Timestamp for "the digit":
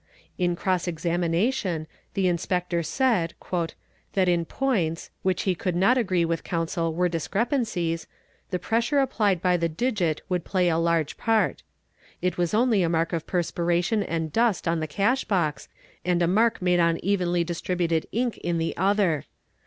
9.57-10.23